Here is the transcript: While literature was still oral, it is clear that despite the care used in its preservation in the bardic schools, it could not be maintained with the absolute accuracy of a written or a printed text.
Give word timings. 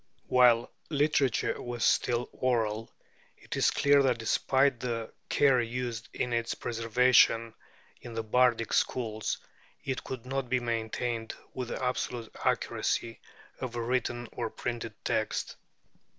While 0.25 0.71
literature 0.89 1.61
was 1.61 1.85
still 1.85 2.27
oral, 2.33 2.91
it 3.37 3.55
is 3.55 3.69
clear 3.69 4.01
that 4.01 4.17
despite 4.17 4.79
the 4.79 5.13
care 5.29 5.61
used 5.61 6.09
in 6.11 6.33
its 6.33 6.55
preservation 6.55 7.53
in 8.01 8.15
the 8.15 8.23
bardic 8.23 8.73
schools, 8.73 9.37
it 9.85 10.03
could 10.03 10.25
not 10.25 10.49
be 10.49 10.59
maintained 10.59 11.35
with 11.53 11.67
the 11.67 11.83
absolute 11.83 12.35
accuracy 12.43 13.21
of 13.59 13.75
a 13.75 13.81
written 13.83 14.27
or 14.31 14.47
a 14.47 14.51
printed 14.51 14.95
text. 15.05 15.55